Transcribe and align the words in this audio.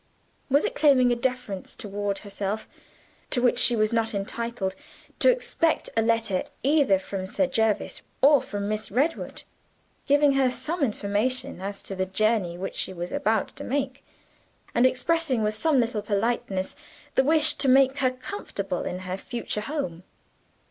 Was 0.49 0.65
it 0.65 0.73
claiming 0.73 1.11
a 1.11 1.15
deference 1.15 1.75
toward 1.75 2.17
herself, 2.25 2.67
to 3.29 3.39
which 3.39 3.59
she 3.59 3.75
was 3.75 3.93
not 3.93 4.15
entitled, 4.15 4.73
to 5.19 5.29
expect 5.29 5.91
a 5.95 6.01
letter 6.01 6.41
either 6.63 6.97
from 6.97 7.27
Sir 7.27 7.45
Jervis, 7.45 8.01
or 8.19 8.41
from 8.41 8.67
Miss 8.67 8.89
Redwood; 8.89 9.43
giving 10.07 10.33
her 10.33 10.49
some 10.49 10.83
information 10.83 11.61
as 11.61 11.83
to 11.83 11.95
the 11.95 12.07
journey 12.07 12.57
which 12.57 12.73
she 12.77 12.93
was 12.93 13.11
about 13.11 13.49
to 13.57 13.63
undertake, 13.63 14.03
and 14.73 14.87
expressing 14.87 15.43
with 15.43 15.53
some 15.53 15.79
little 15.79 16.01
politeness 16.01 16.75
the 17.13 17.23
wish 17.23 17.53
to 17.53 17.69
make 17.69 17.99
her 17.99 18.09
comfortable 18.09 18.85
in 18.85 19.01
her 19.01 19.17
future 19.17 19.61
home? 19.61 20.01